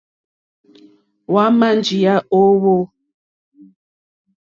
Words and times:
Hwámà 1.29 1.67
njíyá 1.79 2.15
ó 2.37 2.39
hwò. 2.59 2.75